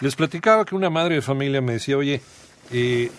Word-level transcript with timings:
Les 0.00 0.16
platicaba 0.16 0.64
que 0.64 0.74
una 0.74 0.90
madre 0.90 1.16
de 1.16 1.22
familia 1.22 1.60
me 1.60 1.74
decía, 1.74 1.96
oye, 1.96 2.22
eh, 2.72 3.10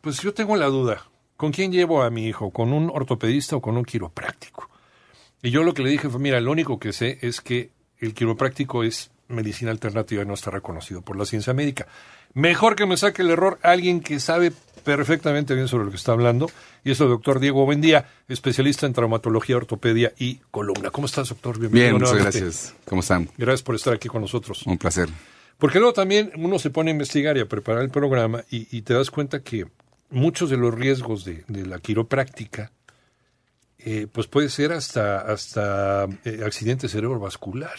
pues 0.00 0.20
yo 0.20 0.32
tengo 0.32 0.56
la 0.56 0.66
duda, 0.66 1.04
¿con 1.36 1.50
quién 1.50 1.72
llevo 1.72 2.02
a 2.02 2.10
mi 2.10 2.26
hijo? 2.26 2.50
¿Con 2.50 2.72
un 2.72 2.90
ortopedista 2.90 3.56
o 3.56 3.60
con 3.60 3.76
un 3.76 3.84
quiropráctico? 3.84 4.70
Y 5.42 5.50
yo 5.50 5.64
lo 5.64 5.74
que 5.74 5.82
le 5.82 5.90
dije 5.90 6.08
fue, 6.08 6.20
mira, 6.20 6.40
lo 6.40 6.52
único 6.52 6.78
que 6.78 6.92
sé 6.92 7.18
es 7.22 7.40
que 7.40 7.70
el 7.98 8.14
quiropráctico 8.14 8.84
es 8.84 9.10
medicina 9.26 9.72
alternativa 9.72 10.22
y 10.22 10.26
no 10.26 10.34
está 10.34 10.50
reconocido 10.50 11.02
por 11.02 11.16
la 11.16 11.24
ciencia 11.24 11.52
médica. 11.54 11.88
Mejor 12.34 12.76
que 12.76 12.86
me 12.86 12.96
saque 12.96 13.22
el 13.22 13.30
error 13.30 13.58
alguien 13.62 14.00
que 14.00 14.20
sabe 14.20 14.52
perfectamente 14.84 15.54
bien 15.54 15.68
sobre 15.68 15.84
lo 15.84 15.90
que 15.90 15.96
está 15.96 16.12
hablando, 16.12 16.50
y 16.84 16.92
es 16.92 17.00
el 17.00 17.08
doctor 17.08 17.40
Diego 17.40 17.66
Bendía, 17.66 18.08
especialista 18.28 18.86
en 18.86 18.92
traumatología, 18.92 19.56
ortopedia 19.56 20.12
y 20.18 20.36
columna. 20.50 20.90
¿Cómo 20.90 21.06
estás, 21.06 21.28
doctor? 21.28 21.58
Bienvenido. 21.58 21.98
Bien, 21.98 22.00
muchas 22.00 22.16
gracias. 22.16 22.74
¿Cómo 22.84 23.00
están? 23.00 23.28
Gracias 23.36 23.62
por 23.62 23.74
estar 23.74 23.94
aquí 23.94 24.08
con 24.08 24.22
nosotros. 24.22 24.64
Un 24.66 24.78
placer. 24.78 25.08
Porque 25.58 25.78
luego 25.78 25.92
también 25.92 26.32
uno 26.36 26.58
se 26.58 26.70
pone 26.70 26.90
a 26.90 26.92
investigar 26.92 27.36
y 27.36 27.40
a 27.40 27.48
preparar 27.48 27.82
el 27.82 27.90
programa 27.90 28.44
y, 28.50 28.82
te 28.82 28.94
das 28.94 29.10
cuenta 29.10 29.42
que 29.42 29.66
muchos 30.10 30.50
de 30.50 30.56
los 30.56 30.74
riesgos 30.74 31.24
de, 31.24 31.44
la 31.48 31.78
quiropráctica, 31.78 32.72
eh, 33.78 34.06
pues 34.10 34.26
puede 34.26 34.48
ser 34.48 34.72
hasta, 34.72 35.20
hasta 35.20 36.06
eh, 36.24 36.42
accidente 36.44 36.88
cerebrovascular. 36.88 37.74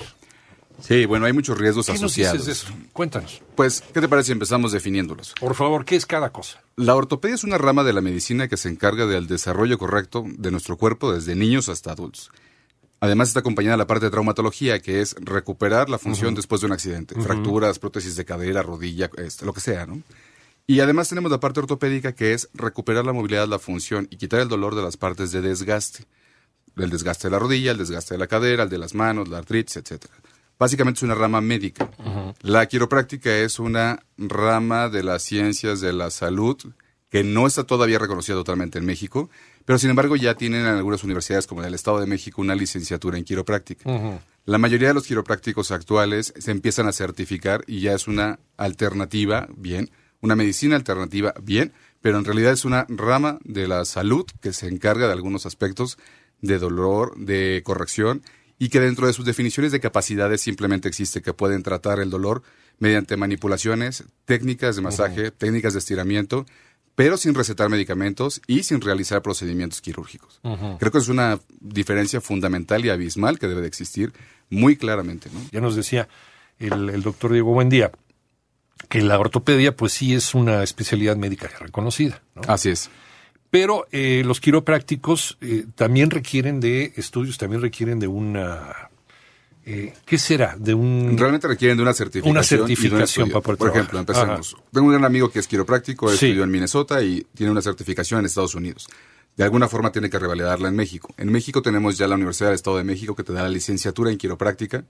Sí, 0.81 1.05
bueno, 1.05 1.26
hay 1.26 1.34
muchos 1.34 1.58
riesgos 1.58 1.86
¿Qué 1.86 1.94
asociados. 1.94 2.38
Nos 2.40 2.45
dices 2.45 2.66
de 2.66 2.72
eso? 2.72 2.88
Cuéntanos. 2.94 3.41
Pues, 3.55 3.81
¿qué 3.94 4.02
te 4.02 4.08
parece 4.08 4.28
si 4.28 4.31
empezamos 4.34 4.72
definiéndolos? 4.72 5.34
Por 5.40 5.55
favor, 5.55 5.86
¿qué 5.86 5.95
es 5.95 6.05
cada 6.05 6.31
cosa? 6.31 6.62
La 6.76 6.95
ortopedia 6.95 7.36
es 7.36 7.44
una 7.44 7.58
rama 7.58 7.84
de 7.84 7.94
la 7.94 8.02
medicina 8.02 8.48
que 8.48 8.58
se 8.58 8.70
encarga 8.70 9.05
del 9.05 9.28
desarrollo 9.28 9.78
correcto 9.78 10.23
de 10.26 10.52
nuestro 10.52 10.78
cuerpo 10.78 11.14
desde 11.14 11.36
niños 11.36 11.70
hasta 11.70 11.92
adultos. 11.92 12.31
Además 13.04 13.28
está 13.28 13.42
acompañada 13.42 13.76
la 13.76 13.86
parte 13.86 14.06
de 14.06 14.12
traumatología, 14.12 14.80
que 14.80 15.02
es 15.02 15.18
recuperar 15.20 15.90
la 15.90 15.98
función 15.98 16.36
después 16.36 16.62
de 16.62 16.68
un 16.68 16.72
accidente. 16.72 17.22
Fracturas, 17.22 17.78
prótesis 17.78 18.16
de 18.16 18.24
cadera, 18.24 18.62
rodilla, 18.62 19.10
este, 19.18 19.46
lo 19.46 19.52
que 19.52 19.60
sea, 19.60 19.86
¿no? 19.86 20.02
Y 20.68 20.80
además 20.80 21.10
tenemos 21.10 21.30
la 21.30 21.42
parte 21.42 21.60
ortopédica, 21.60 22.16
que 22.16 22.32
es 22.32 22.48
recuperar 22.54 23.04
la 23.04 23.12
movilidad, 23.12 23.45
la 23.45 23.60
función 23.60 24.08
y 24.10 24.16
quitar 24.16 24.40
el 24.40 24.48
dolor 24.48 24.73
de 24.73 24.84
las 24.84 24.95
partes 24.95 25.34
de 25.34 25.42
desgaste. 25.42 26.06
El 26.78 26.92
desgaste 26.92 27.28
de 27.28 27.32
la 27.32 27.40
rodilla, 27.40 27.72
el 27.72 27.78
desgaste 27.78 28.14
de 28.14 28.20
la 28.20 28.28
cadera, 28.28 28.64
el 28.64 28.70
de 28.70 28.78
las 28.78 28.95
manos, 28.95 29.28
la 29.28 29.40
artritis, 29.40 29.76
etcétera 29.76 30.14
básicamente 30.58 31.00
es 31.00 31.04
una 31.04 31.16
rama 31.16 31.42
médica. 31.42 31.90
La 32.42 32.66
quiropráctica 32.67 33.36
es 33.36 33.60
una 33.60 34.00
rama 34.17 34.88
de 34.88 35.04
las 35.04 35.23
ciencias 35.23 35.82
de 35.82 35.92
la 35.92 36.10
salud 36.10 36.56
que 37.14 37.23
no 37.23 37.45
está 37.45 37.64
todavía 37.64 38.00
reconocida 38.00 38.36
totalmente 38.38 38.80
en 38.80 38.86
México, 38.88 39.30
pero 39.66 39.78
sin 39.78 39.92
embargo 39.92 40.16
ya 40.16 40.33
tienen 40.33 40.61
en 40.61 40.73
algunas 40.73 41.03
universidades 41.03 41.45
como 41.45 41.61
en 41.61 41.67
el 41.67 41.75
Estado 41.75 42.00
de 42.00 42.08
México 42.08 42.42
una 42.42 42.55
licenciatura 42.55 43.20
en 43.20 43.23
quiropráctica. 43.23 43.88
La 44.45 44.58
mayoría 44.58 44.88
de 44.88 44.95
los 44.95 45.05
quiroprácticos 45.05 45.70
actuales 45.70 46.33
se 46.36 46.50
empiezan 46.50 46.88
a 46.88 46.92
certificar 46.92 47.66
y 47.67 47.81
ya 47.81 47.94
es 47.94 48.08
una 48.08 48.39
alternativa, 48.58 49.47
bien, 49.55 49.92
una 50.22 50.36
medicina 50.36 50.75
alternativa, 50.75 51.36
bien, 51.39 51.72
pero 52.02 52.17
en 52.17 52.25
realidad 52.25 52.52
es 52.52 52.66
una 52.66 52.88
rama 52.89 53.38
de 53.44 53.67
la 53.67 53.86
salud 53.86 54.25
que 54.42 54.52
se 54.52 54.67
encarga 54.67 55.05
de 55.05 55.14
algunos 55.14 55.45
aspectos 55.45 56.00
de 56.42 56.58
dolor, 56.58 57.16
de 57.16 57.61
corrección 57.64 58.23
y 58.58 58.70
que 58.70 58.80
dentro 58.80 59.05
de 59.05 59.14
sus 59.14 59.25
definiciones 59.25 59.72
de 59.72 59.80
capacidades 59.80 60.42
simplemente 60.42 60.88
existe 60.88 61.22
que 61.22 61.33
pueden 61.33 61.61
tratar 61.61 62.00
el 62.00 62.09
dolor 62.09 62.42
mediante 62.80 63.17
manipulaciones, 63.17 64.03
técnicas 64.25 64.75
de 64.75 64.81
masaje, 64.81 65.30
técnicas 65.30 65.73
de 65.73 65.80
estiramiento, 65.80 66.48
pero 66.95 67.17
sin 67.17 67.33
recetar 67.33 67.69
medicamentos 67.69 68.41
y 68.47 68.63
sin 68.63 68.81
realizar 68.81 69.22
procedimientos 69.22 69.81
quirúrgicos. 69.81 70.39
Creo 70.80 70.91
que 70.91 70.97
es 70.97 71.08
una 71.08 71.39
diferencia 71.59 72.22
fundamental 72.22 72.86
y 72.86 72.89
abismal 72.89 73.39
que 73.39 73.47
debe 73.47 73.61
de 73.61 73.67
existir 73.67 74.13
muy 74.49 74.75
claramente. 74.75 75.30
Ya 75.52 75.61
nos 75.61 75.75
decía 75.75 76.08
el, 76.59 77.02
doctor 77.02 77.31
Diego 77.31 77.53
Buendía 77.53 77.91
que 78.89 79.02
la 79.02 79.17
ortopedia 79.17 79.75
pues 79.75 79.94
sí 79.94 80.14
es 80.14 80.36
una 80.36 80.61
especialidad 80.61 81.16
médica 81.16 81.49
reconocida. 81.59 82.21
Así 82.47 82.69
es. 82.69 82.89
Pero 83.49 83.88
eh, 83.91 84.23
los 84.25 84.39
quiroprácticos 84.39 85.38
eh, 85.41 85.66
también 85.75 86.09
requieren 86.09 86.59
de 86.59 86.93
estudios, 86.95 87.37
también 87.37 87.61
requieren 87.61 87.99
de 87.99 88.08
una... 88.08 88.89
Eh, 89.66 89.94
¿Qué 90.06 90.18
será? 90.18 90.56
De 90.58 90.74
un... 90.74 91.16
Realmente 91.18 91.48
requieren 91.48 91.78
de 91.78 91.84
una 91.84 91.94
certificación. 91.94 92.32
Una 92.32 92.44
certificación 92.44 93.30
para 93.30 93.42
poder 93.42 93.58
Por 93.58 93.70
ejemplo, 93.70 94.00
empecemos. 94.00 94.58
Tengo 94.72 94.88
un 94.88 94.94
gran 94.94 95.06
amigo 95.06 95.30
que 95.30 95.40
es 95.40 95.48
quiropráctico, 95.48 96.12
estudió 96.12 96.44
en 96.44 96.52
Minnesota 96.52 97.02
y 97.02 97.26
tiene 97.34 97.52
una 97.52 97.62
certificación 97.62 98.20
en 98.20 98.26
Estados 98.26 98.56
Unidos. 98.56 98.88
De 99.38 99.44
alguna 99.44 99.68
forma 99.68 99.92
tiene 99.92 100.10
que 100.10 100.20
revalidarla 100.20 100.68
en 100.68 100.76
México. 100.76 101.14
En 101.18 101.32
México 101.32 101.62
tenemos 101.62 101.98
ya 101.98 102.08
la 102.08 102.16
Universidad 102.16 102.50
del 102.50 102.56
Estado 102.56 102.78
de 102.78 102.84
México 102.84 103.16
que 103.16 103.24
te 103.24 103.34
da 103.34 103.44
la 103.44 103.50
licenciatura 103.50 104.12
en 104.12 104.18
quiropráctica, 104.18 104.86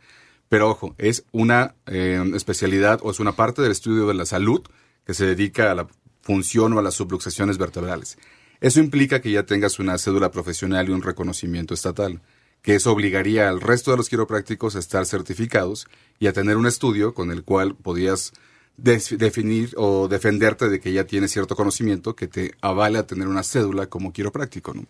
pero 0.50 0.70
ojo, 0.70 0.96
es 0.98 1.26
una 1.32 1.76
especialidad 1.86 3.00
o 3.04 3.12
es 3.12 3.20
una 3.20 3.34
parte 3.34 3.62
del 3.62 3.72
estudio 3.72 4.08
de 4.08 4.16
la 4.16 4.26
salud 4.26 4.62
que 5.06 5.14
se 5.14 5.26
dedica 5.26 5.72
a 5.72 5.76
la 5.76 5.88
función 6.22 6.74
o 6.74 6.80
a 6.80 6.82
las 6.82 6.96
subluxaciones 6.96 7.58
vertebrales. 7.58 8.18
Eso 8.60 8.80
implica 8.80 9.22
que 9.22 9.32
ya 9.32 9.44
tengas 9.44 9.80
una 9.80 9.98
cédula 9.98 10.32
profesional 10.32 10.88
y 10.88 10.92
un 10.92 11.02
reconocimiento 11.02 11.74
estatal, 11.74 12.22
que 12.64 12.76
eso 12.76 12.92
obligaría 12.92 13.50
al 13.50 13.62
resto 13.62 13.92
de 13.92 13.98
los 13.98 14.10
quiroprácticos 14.10 14.76
a 14.76 14.80
estar 14.80 15.06
certificados 15.06 15.86
y 16.18 16.28
a 16.28 16.34
tener 16.34 16.58
un 16.58 16.66
estudio 16.66 17.14
con 17.14 17.30
el 17.30 17.44
cual 17.44 17.76
podías 17.76 18.34
definir 18.78 19.76
o 19.78 20.08
defenderte 20.08 20.70
de 20.70 20.80
que 20.80 20.94
ya 20.94 21.06
tienes 21.06 21.32
cierto 21.32 21.56
conocimiento 21.56 22.16
que 22.16 22.28
te 22.28 22.56
avale 22.62 22.98
a 22.98 23.06
tener 23.06 23.28
una 23.28 23.44
cédula 23.44 23.88
como 23.88 24.12
quiropráctico. 24.12 24.74
¿no? 24.74 24.86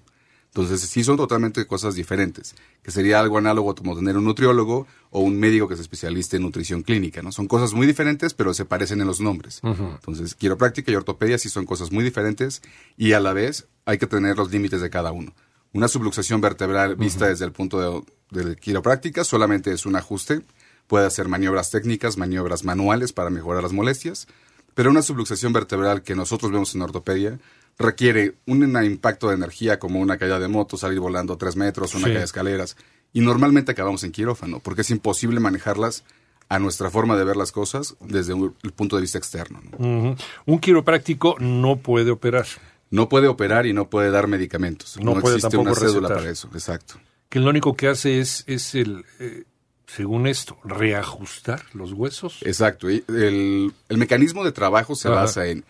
Entonces, 0.56 0.81
sí 0.81 1.03
son 1.03 1.17
totalmente 1.17 1.66
cosas 1.66 1.95
diferentes, 1.95 2.53
que 2.84 2.91
sería 2.91 3.19
algo 3.19 3.39
análogo 3.39 3.73
como 3.73 3.95
tener 3.95 4.17
un 4.17 4.25
nutriólogo 4.25 4.85
o 5.09 5.22
un 5.22 5.40
médico 5.40 5.67
que 5.67 5.75
se 5.75 5.81
especialice 5.81 6.38
en 6.38 6.44
nutrición 6.44 6.84
clínica, 6.84 7.23
¿no? 7.23 7.31
Son 7.31 7.47
cosas 7.47 7.73
muy 7.73 7.88
diferentes, 7.88 8.35
pero 8.35 8.53
se 8.53 8.63
parecen 8.63 9.01
en 9.01 9.07
los 9.07 9.19
nombres. 9.19 9.61
Entonces, 9.63 10.35
quiropráctica 10.35 10.91
y 10.91 10.95
ortopedia 10.95 11.40
sí 11.40 11.50
son 11.50 11.66
cosas 11.66 11.91
muy 11.91 12.03
diferentes 12.03 12.61
y 12.97 13.13
a 13.13 13.19
la 13.19 13.34
vez 13.34 13.67
hay 13.85 13.97
que 13.97 14.05
tener 14.05 14.38
los 14.38 14.51
límites 14.51 14.79
de 14.79 14.91
cada 14.91 15.11
uno. 15.11 15.34
Una 15.73 15.88
subluxación 15.88 16.39
vertebral 16.39 16.95
vista 16.95 17.28
desde 17.28 17.45
el 17.45 17.51
punto 17.51 18.03
de, 18.31 18.44
de 18.44 18.56
quiropráctica 18.56 19.23
solamente 19.23 19.72
es 19.72 19.85
un 19.85 19.95
ajuste, 19.95 20.41
puede 20.88 21.06
hacer 21.06 21.28
maniobras 21.28 21.72
técnicas, 21.72 22.17
maniobras 22.17 22.63
manuales 22.63 23.11
para 23.13 23.29
mejorar 23.29 23.63
las 23.63 23.73
molestias, 23.73 24.28
pero 24.75 24.89
una 24.89 25.01
subluxación 25.01 25.53
vertebral 25.53 26.03
que 26.03 26.16
nosotros 26.16 26.51
vemos 26.51 26.73
en 26.75 26.81
ortopedia 26.81 27.39
requiere 27.78 28.35
un 28.45 28.63
impacto 28.84 29.29
de 29.29 29.35
energía 29.35 29.79
como 29.79 30.00
una 30.00 30.17
caída 30.17 30.39
de 30.39 30.47
moto, 30.47 30.78
salir 30.78 31.00
volando 31.00 31.38
tres 31.38 31.56
metros, 31.56 31.95
una 31.95 32.05
caída 32.05 32.19
de 32.19 32.25
escaleras. 32.25 32.78
Y 33.13 33.22
normalmente 33.22 33.72
acabamos 33.72 34.03
en 34.03 34.11
quirófano, 34.11 34.59
porque 34.59 34.81
es 34.81 34.90
imposible 34.90 35.40
manejarlas 35.40 36.03
a 36.50 36.59
nuestra 36.59 36.90
forma 36.90 37.16
de 37.16 37.23
ver 37.23 37.35
las 37.35 37.51
cosas 37.51 37.95
desde 38.00 38.34
el 38.34 38.72
punto 38.73 38.95
de 38.95 39.01
vista 39.01 39.17
externo. 39.17 39.59
Un 39.79 40.59
quiropráctico 40.59 41.35
no 41.40 41.78
puede 41.78 42.11
operar. 42.11 42.45
No 42.94 43.09
puede 43.09 43.28
operar 43.28 43.66
y 43.66 43.74
no 43.74 43.90
puede 43.90 44.12
dar 44.12 44.28
medicamentos. 44.28 45.00
No, 45.02 45.20
puede 45.20 45.38
existe 45.38 45.58
una 45.58 45.74
cédula 45.74 46.09
para 46.09 46.30
eso, 46.30 46.48
exacto. 46.54 47.00
Que 47.28 47.40
lo 47.40 47.50
único 47.50 47.76
que 47.76 47.88
hace 47.88 48.20
es, 48.20 48.44
es 48.46 48.76
el, 48.76 49.04
eh, 49.20 49.46
según 49.88 50.28
esto, 50.28 50.59
reajustar 50.64 51.66
los 51.74 51.94
huesos. 51.94 52.38
Exacto. 52.44 52.90
el, 52.90 53.74
el 53.90 53.98
mecanismo 53.98 54.44
de 54.44 54.52
trabajo 54.52 54.96
se 54.96 55.09
basa 55.09 55.48
en 55.48 55.66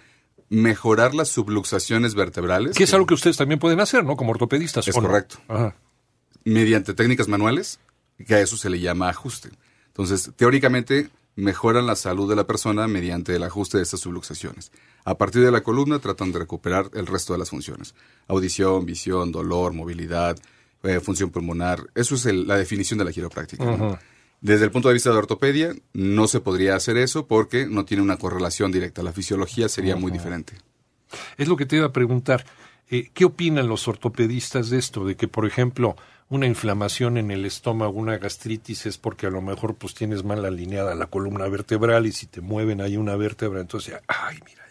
mejorar 0.49 1.15
las 1.15 1.29
subluxaciones 1.29 2.13
vertebrales. 2.13 2.75
Que 2.75 2.83
es 2.83 2.93
algo 2.93 3.05
que 3.05 3.13
ustedes 3.13 3.37
también 3.37 3.57
pueden 3.57 3.79
hacer, 3.79 4.03
¿no? 4.03 4.17
Como 4.17 4.31
ortopedistas. 4.31 4.85
Es 4.85 4.93
correcto. 4.93 5.37
Mediante 6.43 6.93
técnicas 6.93 7.29
manuales, 7.29 7.79
que 8.27 8.35
a 8.35 8.41
eso 8.41 8.57
se 8.57 8.69
le 8.69 8.81
llama 8.81 9.07
ajuste. 9.07 9.49
Entonces, 9.87 10.29
teóricamente, 10.35 11.09
mejoran 11.35 11.87
la 11.87 11.95
salud 11.95 12.29
de 12.29 12.35
la 12.35 12.45
persona 12.45 12.87
mediante 12.87 13.35
el 13.35 13.43
ajuste 13.43 13.77
de 13.77 13.83
estas 13.83 14.01
subluxaciones. 14.01 14.71
A 15.05 15.17
partir 15.17 15.43
de 15.43 15.51
la 15.51 15.61
columna 15.61 15.99
tratan 15.99 16.31
de 16.31 16.39
recuperar 16.39 16.89
el 16.93 17.07
resto 17.07 17.33
de 17.33 17.39
las 17.39 17.49
funciones. 17.49 17.95
Audición, 18.27 18.85
visión, 18.85 19.31
dolor, 19.31 19.73
movilidad, 19.73 20.37
eh, 20.83 20.99
función 20.99 21.29
pulmonar. 21.29 21.81
Eso 21.95 22.15
es 22.15 22.25
la 22.25 22.57
definición 22.57 22.99
de 22.99 23.05
la 23.05 23.11
quiropráctica. 23.11 23.99
Desde 24.41 24.65
el 24.65 24.71
punto 24.71 24.89
de 24.89 24.95
vista 24.95 25.09
de 25.09 25.17
ortopedia, 25.17 25.73
no 25.93 26.27
se 26.27 26.41
podría 26.41 26.75
hacer 26.75 26.97
eso 26.97 27.27
porque 27.27 27.65
no 27.65 27.85
tiene 27.85 28.03
una 28.03 28.17
correlación 28.17 28.71
directa. 28.71 29.01
La 29.01 29.13
fisiología 29.13 29.69
sería 29.69 29.95
muy 29.95 30.11
diferente. 30.11 30.53
Es 31.37 31.47
lo 31.47 31.55
que 31.55 31.65
te 31.65 31.77
iba 31.77 31.85
a 31.85 31.93
preguntar. 31.93 32.45
Eh, 32.89 33.09
¿Qué 33.13 33.23
opinan 33.23 33.69
los 33.69 33.87
ortopedistas 33.87 34.69
de 34.69 34.79
esto? 34.79 35.05
De 35.05 35.15
que, 35.15 35.29
por 35.29 35.45
ejemplo, 35.45 35.95
una 36.35 36.47
inflamación 36.47 37.17
en 37.17 37.31
el 37.31 37.45
estómago, 37.45 37.93
una 37.93 38.17
gastritis, 38.17 38.85
es 38.85 38.97
porque 38.97 39.27
a 39.27 39.29
lo 39.29 39.41
mejor 39.41 39.75
pues 39.75 39.93
tienes 39.93 40.23
mal 40.23 40.43
alineada 40.45 40.95
la 40.95 41.07
columna 41.07 41.47
vertebral 41.47 42.05
y 42.05 42.11
si 42.11 42.25
te 42.25 42.41
mueven 42.41 42.81
ahí 42.81 42.97
una 42.97 43.15
vértebra, 43.15 43.61
entonces, 43.61 43.95
ay, 44.07 44.39
mira, 44.45 44.63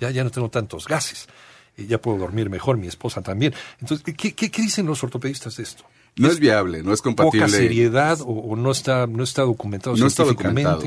ya, 0.00 0.10
ya, 0.10 0.24
no 0.24 0.30
tengo 0.30 0.48
tantos 0.48 0.86
gases, 0.86 1.28
y 1.76 1.86
ya 1.86 2.00
puedo 2.00 2.18
dormir 2.18 2.50
mejor, 2.50 2.76
mi 2.76 2.86
esposa 2.86 3.20
también. 3.20 3.52
Entonces, 3.80 4.14
¿qué, 4.16 4.34
qué, 4.34 4.50
qué 4.50 4.62
dicen 4.62 4.86
los 4.86 5.02
ortopedistas 5.02 5.56
de 5.56 5.64
esto? 5.64 5.84
No 6.16 6.28
es, 6.28 6.40
viable, 6.40 6.82
no 6.82 6.92
es 6.92 7.02
compatible. 7.02 7.46
Poca 7.46 7.56
seriedad 7.56 8.18
o, 8.24 8.56
no 8.56 8.72
está 8.72 9.06
no 9.06 9.22
está 9.22 9.42
documentado 9.42 9.96
no 9.96 10.06
Está 10.06 10.24
documentado. 10.24 10.82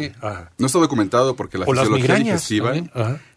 No 0.58 0.66
está 0.66 0.80
documentado 0.80 1.36
porque 1.38 1.58
la 1.58 1.66
fisiología 1.66 2.16
digestiva. 2.16 2.74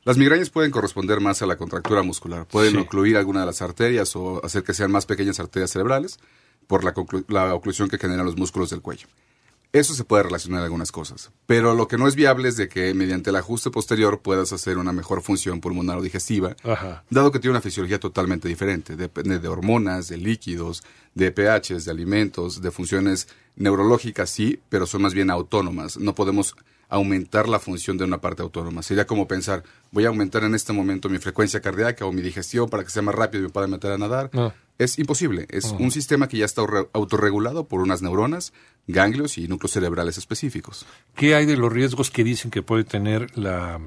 Las 0.02 0.16
migrañas 0.16 0.50
pueden 0.50 0.72
corresponder 0.72 1.20
más 1.20 1.43
a 1.43 1.46
la 1.46 1.56
contractura 1.56 2.02
muscular. 2.02 2.46
Pueden 2.46 2.78
ocluir 2.78 3.16
alguna 3.16 3.40
de 3.40 3.46
las 3.46 3.62
arterias 3.62 4.16
o 4.16 4.44
hacer 4.44 4.64
que 4.64 4.75
sean 4.75 4.90
más 4.90 5.06
pequeñas 5.06 5.38
arterias 5.38 5.70
cerebrales 5.70 6.19
por 6.66 6.84
la, 6.84 7.55
oclusión 7.55 7.88
que 7.88 7.99
generan 7.99 8.26
los 8.26 8.37
músculos 8.37 8.70
del 8.70 8.82
cuello. 8.82 9.06
Eso 9.72 9.93
se 9.94 10.05
puede 10.05 10.22
relacionar 10.22 10.61
en 10.61 10.64
algunas 10.66 10.93
cosas. 10.93 11.32
Pero 11.46 11.75
lo 11.75 11.88
que 11.88 11.99
no 11.99 12.06
es 12.06 12.14
viable 12.14 12.49
es 12.49 12.56
de 12.56 12.69
que 12.69 12.94
mediante 12.94 13.31
el 13.31 13.37
ajuste 13.37 13.70
posterior 13.70 14.20
puedas 14.20 14.52
hacer 14.52 14.78
una 14.78 14.93
mejor 14.93 15.20
función 15.20 15.61
pulmonar 15.61 15.99
o 15.99 16.02
digestiva, 16.02 16.55
dado 17.11 17.32
que 17.32 17.40
tiene 17.40 17.52
una 17.52 17.61
fisiología 17.61 17.99
totalmente 17.99 18.46
diferente. 18.46 18.94
Depende 18.94 19.40
de 19.40 19.49
hormonas, 19.49 20.06
de 20.06 20.16
líquidos, 20.16 20.84
de 21.14 21.32
pHs, 21.32 21.84
de 21.84 21.90
alimentos, 21.90 22.62
de 22.62 22.70
funciones 22.70 23.26
neurológicas, 23.56 24.31
sí, 24.31 24.61
pero 24.69 24.87
son 24.87 25.02
más 25.02 25.12
bien 25.12 25.28
autónomas. 25.28 25.96
No 25.96 26.14
podemos 26.14 26.55
aumentar 26.88 27.49
la 27.49 27.58
función 27.58 27.96
de 27.99 28.05
una 28.05 28.20
parte 28.20 28.43
autónoma. 28.43 28.82
Sería 28.82 29.06
como 29.06 29.26
pensar, 29.26 29.64
voy 29.90 30.05
a 30.05 30.08
aumentar 30.08 30.44
en 30.44 30.55
este 30.55 30.72
momento 30.72 31.08
mi 31.08 31.19
frecuencia 31.19 31.61
cardíaca 31.61 32.06
o 32.06 32.12
mi 32.12 32.22
digestión 32.22 32.69
para 32.69 32.84
que 32.84 32.90
sea 32.90 33.02
más 33.02 33.14
rápido 33.14 33.43
y 33.43 33.46
me 33.46 33.52
pueda 33.52 33.66
meter 33.66 33.90
a 33.90 33.99
nadar. 33.99 34.31
Es 34.79 34.99
imposible. 34.99 35.47
Es 35.50 35.67
un 35.67 35.91
sistema 35.91 36.29
que 36.29 36.38
ya 36.38 36.44
está 36.44 36.62
autorregulado 36.93 37.69
por 37.69 37.81
unas 37.81 38.03
neuronas, 38.03 38.53
ganglios 38.88 39.38
y 39.38 39.47
núcleos 39.47 39.73
cerebrales 39.73 40.19
específicos. 40.19 40.85
¿Qué 41.15 41.35
hay 41.35 41.47
de 41.47 41.56
los 41.56 41.73
riesgos 41.73 42.11
que 42.11 42.25
dicen 42.25 42.50
que 42.50 42.62
puede 42.62 42.85
tener 42.85 43.37
la, 43.38 43.81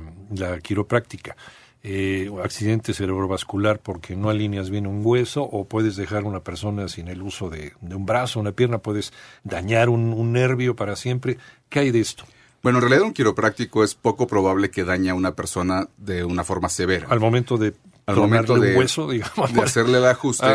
quiropráctica? 0.61 1.35
Eh, 1.83 2.29
accidente 2.43 2.93
cerebrovascular 2.93 3.79
porque 3.79 4.15
no 4.15 4.29
alineas 4.29 4.69
bien 4.69 4.87
un 4.87 5.01
hueso 5.05 5.43
o 5.43 5.65
puedes 5.65 5.95
dejar 5.95 6.23
a 6.23 6.27
una 6.27 6.43
persona 6.43 6.87
sin 6.87 7.07
el 7.07 7.21
uso 7.21 7.49
de, 7.49 7.73
un 7.81 8.05
brazo, 8.05 8.39
una 8.39 8.51
pierna, 8.51 8.79
puedes 8.79 9.13
dañar 9.43 9.89
un 9.89 10.31
nervio 10.31 10.75
para 10.75 10.95
siempre. 10.95 11.37
¿Qué 11.69 11.79
hay 11.79 11.91
de 11.91 11.99
esto? 11.99 12.25
Bueno, 12.67 12.79
en 12.79 12.81
realidad 12.81 13.07
un 13.07 13.13
quiropráctico 13.13 13.81
es 13.81 13.95
poco 13.95 14.27
probable 14.27 14.69
que 14.69 14.83
dañe 14.83 15.09
a 15.09 15.13
una 15.13 15.35
persona 15.35 15.87
de 15.95 16.25
una 16.25 16.43
forma 16.43 16.67
severa. 16.67 17.07
Al 17.09 17.21
momento 17.21 17.55
de 17.55 17.73
al 18.05 18.17
momento 18.17 18.59
de, 18.59 18.75
hueso, 18.75 19.09
digamos. 19.09 19.53
de 19.53 19.61
hacerle 19.61 19.99
el 19.99 20.05
ajuste, 20.05 20.45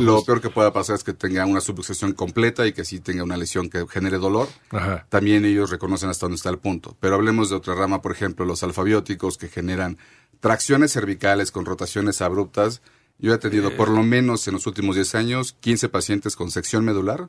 lo 0.00 0.22
peor 0.22 0.40
que 0.40 0.48
pueda 0.48 0.72
pasar 0.72 0.94
es 0.94 1.02
que 1.02 1.12
tenga 1.12 1.44
una 1.44 1.60
subluxación 1.60 2.12
completa 2.12 2.68
y 2.68 2.72
que 2.72 2.84
sí 2.84 3.00
tenga 3.00 3.24
una 3.24 3.36
lesión 3.36 3.68
que 3.68 3.84
genere 3.88 4.18
dolor. 4.18 4.46
También 5.08 5.44
ellos 5.44 5.70
reconocen 5.70 6.08
hasta 6.08 6.26
dónde 6.26 6.36
está 6.36 6.50
el 6.50 6.58
punto. 6.58 6.96
Pero 7.00 7.16
hablemos 7.16 7.50
de 7.50 7.56
otra 7.56 7.74
rama, 7.74 8.00
por 8.00 8.12
ejemplo, 8.12 8.44
los 8.44 8.62
alfabióticos 8.62 9.36
que 9.36 9.48
generan 9.48 9.98
tracciones 10.38 10.92
cervicales 10.92 11.50
con 11.50 11.64
rotaciones 11.64 12.22
abruptas. 12.22 12.80
Yo 13.18 13.34
he 13.34 13.38
tenido 13.38 13.70
eh. 13.70 13.74
por 13.76 13.88
lo 13.88 14.04
menos 14.04 14.46
en 14.46 14.54
los 14.54 14.68
últimos 14.68 14.94
10 14.94 15.16
años 15.16 15.56
15 15.58 15.88
pacientes 15.88 16.36
con 16.36 16.52
sección 16.52 16.84
medular 16.84 17.28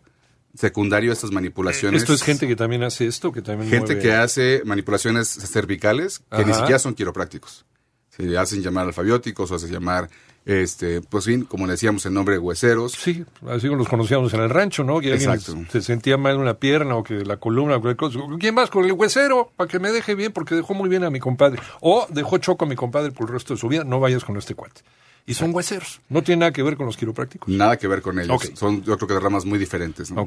secundario 0.55 1.11
a 1.11 1.13
estas 1.13 1.31
manipulaciones. 1.31 2.01
¿Esto 2.01 2.13
es 2.13 2.23
gente 2.23 2.47
que 2.47 2.55
también 2.55 2.83
hace 2.83 3.07
esto? 3.07 3.31
que 3.31 3.41
también 3.41 3.69
Gente 3.69 3.99
que 3.99 4.13
hace 4.13 4.61
manipulaciones 4.65 5.27
cervicales 5.27 6.21
que 6.35 6.45
ni 6.45 6.53
siquiera 6.53 6.79
son 6.79 6.93
quiroprácticos. 6.93 7.65
Se 8.09 8.37
hacen 8.37 8.61
llamar 8.61 8.87
alfabióticos 8.87 9.49
o 9.51 9.55
hacen 9.55 9.71
llamar, 9.71 10.09
este, 10.45 11.01
pues 11.01 11.25
fin, 11.25 11.45
como 11.45 11.65
decíamos, 11.65 12.05
el 12.05 12.13
nombre 12.13 12.35
de 12.35 12.39
hueseros. 12.39 12.91
Sí, 12.91 13.23
así 13.47 13.67
como 13.67 13.77
los 13.77 13.87
conocíamos 13.87 14.33
en 14.33 14.41
el 14.41 14.49
rancho, 14.49 14.83
¿no? 14.83 14.99
Que 14.99 15.13
Exacto. 15.13 15.55
se 15.71 15.81
sentía 15.81 16.17
mal 16.17 16.37
una 16.37 16.55
pierna 16.55 16.95
o 16.97 17.03
que 17.03 17.23
la 17.23 17.37
columna, 17.37 17.77
o 17.77 17.95
cosa. 17.95 18.19
¿Quién 18.37 18.53
más? 18.53 18.69
Con 18.69 18.83
el 18.83 18.91
huesero, 18.91 19.51
para 19.55 19.69
que 19.69 19.79
me 19.79 19.91
deje 19.91 20.15
bien, 20.15 20.33
porque 20.33 20.55
dejó 20.55 20.73
muy 20.73 20.89
bien 20.89 21.05
a 21.05 21.09
mi 21.09 21.19
compadre. 21.19 21.61
O 21.79 22.05
dejó 22.09 22.37
choco 22.37 22.65
a 22.65 22.67
mi 22.67 22.75
compadre 22.75 23.11
por 23.11 23.27
el 23.27 23.33
resto 23.33 23.53
de 23.53 23.59
su 23.59 23.69
vida, 23.69 23.85
no 23.85 24.01
vayas 24.01 24.25
con 24.25 24.35
este 24.35 24.55
cuate 24.55 24.81
y 25.25 25.33
son 25.33 25.53
hueseros. 25.53 26.01
No 26.09 26.23
tiene 26.23 26.41
nada 26.41 26.51
que 26.51 26.63
ver 26.63 26.75
con 26.75 26.85
los 26.85 26.97
quiroprácticos. 26.97 27.47
Nada 27.47 27.77
que 27.77 27.87
ver 27.87 28.01
con 28.01 28.19
ellos. 28.19 28.51
Son, 28.55 28.83
yo 28.83 28.97
creo 28.97 29.07
que 29.07 29.13
de 29.13 29.19
ramas 29.19 29.45
muy 29.45 29.59
diferentes. 29.59 30.11
¿no? 30.11 30.25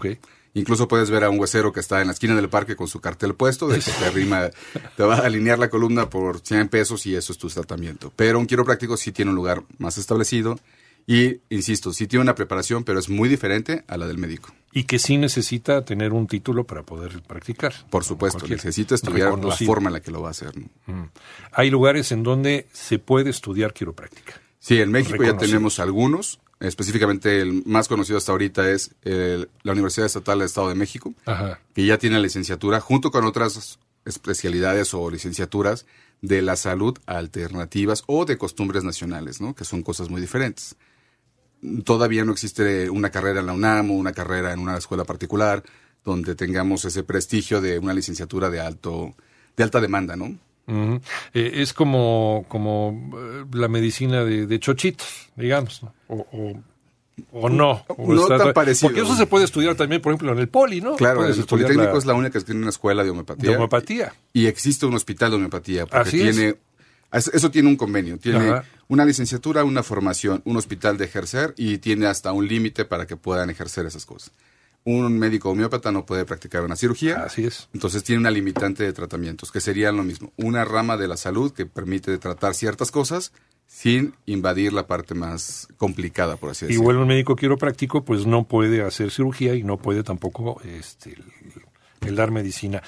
Incluso 0.55 0.87
puedes 0.87 1.11
ver 1.11 1.25
a 1.25 1.31
un 1.31 1.39
huesero 1.39 1.73
que 1.73 1.81
está 1.81 2.01
en 2.01 2.07
la 2.07 2.13
esquina 2.13 2.35
del 2.37 2.49
parque 2.49 2.77
con 2.77 2.87
su 2.87 3.01
cartel 3.01 3.35
puesto, 3.35 3.67
de 3.67 3.81
que 3.81 3.91
te 3.91 4.05
arrima, 4.05 4.51
te 4.97 5.03
va 5.03 5.17
a 5.17 5.27
alinear 5.27 5.59
la 5.59 5.69
columna 5.69 6.09
por 6.09 6.41
100 6.41 6.69
pesos 6.69 7.07
y 7.07 7.17
eso 7.17 7.33
es 7.33 7.39
tu 7.39 7.49
tratamiento. 7.49 8.13
Pero 8.15 8.39
un 8.39 8.47
quiropráctico 8.47 8.97
sí 8.97 9.11
tiene 9.13 9.31
un 9.31 9.37
lugar 9.37 9.63
más 9.79 9.99
establecido 9.99 10.57
y, 11.07 11.41
insisto, 11.51 11.93
sí 11.93 12.07
tiene 12.07 12.23
una 12.23 12.35
preparación, 12.35 12.85
pero 12.85 12.99
es 12.99 13.09
muy 13.09 13.29
diferente 13.29 13.85
a 13.89 13.97
la 13.97 14.07
del 14.07 14.19
médico. 14.19 14.55
Y 14.73 14.85
que 14.85 14.99
sí 14.99 15.19
necesita 15.19 15.85
tener 15.85 16.13
un 16.13 16.27
título 16.27 16.65
para 16.65 16.83
poder 16.83 17.21
practicar. 17.23 17.75
Por 17.91 18.05
supuesto, 18.05 18.47
necesita 18.49 18.95
estudiar 18.95 19.39
la 19.39 19.57
forma 19.57 19.91
en 19.91 19.95
la 19.95 20.01
que 20.01 20.11
lo 20.11 20.23
va 20.23 20.29
a 20.29 20.31
hacer. 20.31 20.53
Mm. 20.87 21.05
Hay 21.53 21.71
lugares 21.71 22.11
en 22.13 22.23
donde 22.23 22.67
se 22.73 22.99
puede 22.99 23.31
estudiar 23.31 23.73
quiropráctica. 23.75 24.41
Sí, 24.65 24.81
en 24.81 24.91
México 24.91 25.23
ya 25.23 25.37
tenemos 25.37 25.79
algunos. 25.79 26.41
Específicamente 26.59 27.43
el 27.43 27.65
más 27.67 27.87
conocido 27.87 28.17
hasta 28.17 28.33
ahorita 28.33 28.71
es 28.71 28.93
la 29.05 29.73
Universidad 29.73 30.07
Estatal 30.07 30.39
del 30.39 30.47
Estado 30.47 30.71
de 30.71 30.75
México, 30.75 31.13
que 31.75 31.85
ya 31.85 31.99
tiene 31.99 32.19
licenciatura 32.19 32.81
junto 32.81 33.11
con 33.11 33.27
otras 33.27 33.79
especialidades 34.07 34.95
o 34.95 35.11
licenciaturas 35.11 35.85
de 36.23 36.41
la 36.41 36.57
salud 36.57 36.97
alternativas 37.05 38.05
o 38.07 38.25
de 38.25 38.39
costumbres 38.39 38.85
nacionales, 38.85 39.39
¿no? 39.39 39.55
que 39.55 39.67
son 39.67 39.83
cosas 39.83 40.09
muy 40.09 40.23
diferentes. 40.23 40.77
Todavía 41.85 42.25
no 42.25 42.33
existe 42.33 42.89
una 42.89 43.11
carrera 43.11 43.41
en 43.41 43.47
la 43.47 43.53
UNAM 43.53 43.91
o 43.91 43.95
una 43.95 44.13
carrera 44.13 44.55
en 44.55 44.61
una 44.61 44.79
escuela 44.79 45.05
particular 45.05 45.63
donde 46.07 46.35
tengamos 46.35 46.87
ese 46.87 47.03
prestigio 47.03 47.61
de 47.61 47.79
una 47.79 47.93
licenciatura 47.93 48.49
de 48.49 48.61
alto 48.61 49.15
de 49.59 49.63
alta 49.63 49.83
demanda, 49.83 50.17
¿no? 50.17 50.39
Eh, 50.67 51.01
es 51.55 51.73
como, 51.73 52.45
como 52.49 53.11
eh, 53.17 53.45
la 53.53 53.69
medicina 53.69 54.25
de, 54.25 54.47
de 54.47 54.61
chochitos, 54.61 55.29
digamos, 55.37 55.83
o, 56.09 56.27
o, 57.33 57.49
no. 57.49 57.85
no 57.99 58.27
tan 58.27 58.53
parecido. 58.53 58.89
Porque 58.89 59.03
eso 59.03 59.15
se 59.15 59.27
puede 59.27 59.45
estudiar 59.45 59.75
también, 59.75 60.01
por 60.01 60.13
ejemplo, 60.13 60.33
en 60.33 60.39
el 60.39 60.49
poli, 60.49 60.81
¿no? 60.81 60.97
Claro, 60.97 61.27
el 61.27 61.45
Politécnico 61.45 61.99
es 61.99 62.07
la 62.07 62.15
única 62.15 62.39
que 62.39 62.45
tiene 62.45 62.61
una 62.63 62.71
escuela 62.71 63.05
de 63.05 63.11
homeopatía. 63.11 63.51
De 63.51 63.57
homeopatía. 63.57 64.15
Y 64.33 64.47
existe 64.47 64.87
un 64.87 64.95
hospital 64.95 65.31
de 65.31 65.37
homeopatía, 65.37 65.87
porque 65.87 66.11
tiene... 66.11 66.57
Eso 67.13 67.49
tiene 67.49 67.69
un 67.69 67.77
convenio, 67.77 68.19
tiene 68.19 68.61
una 68.89 69.05
licenciatura, 69.05 69.63
una 69.63 69.85
formación, 69.85 70.43
un 70.45 70.57
hospital 70.57 70.99
de 70.99 71.05
ejercer 71.05 71.55
y 71.57 71.79
tiene 71.79 72.07
hasta 72.07 72.33
un 72.33 72.49
límite 72.49 72.85
para 72.85 73.07
que 73.07 73.17
puedan 73.17 73.51
ejercer 73.51 73.87
esas 73.87 74.05
cosas 74.05 74.33
un 74.85 75.19
médico 75.19 75.51
homeópata 75.51 75.91
no 75.91 76.05
puede 76.05 76.25
practicar 76.25 76.63
una 76.63 76.77
cirugía. 76.77 77.25
Así 77.25 77.45
es. 77.45 77.69
Entonces 77.73 78.05
tiene 78.05 78.21
una 78.21 78.31
limitante 78.31 78.85
de 78.85 78.93
tratamientos, 78.93 79.51
que 79.51 79.61
serían 79.61 79.97
lo 79.97 80.05
mismo. 80.05 80.33
Una 80.37 80.65
rama 80.65 80.97
de 80.97 81.09
la 81.09 81.17
salud 81.17 81.53
que 81.53 81.67
permite 81.67 82.17
tratar 82.19 82.55
ciertas 82.55 82.91
cosas 82.91 83.33
sin 83.67 84.15
invadir 84.27 84.73
la 84.73 84.87
parte 84.87 85.15
más 85.15 85.69
complicada, 85.79 86.37
por 86.37 86.51
así 86.51 86.67
decirlo. 86.67 86.83
Igual 86.83 86.97
un 86.99 87.09
médico 87.09 87.35
quiropráctico 87.35 88.05
pues 88.05 88.27
no 88.27 88.45
puede 88.45 88.83
hacer 88.83 89.11
cirugía 89.11 89.55
y 89.55 89.63
no 89.63 89.79
puede 89.79 90.03
tampoco 90.03 90.61
este, 90.63 91.17
el 92.03 92.17
dar 92.17 92.31
medicina. 92.31 92.83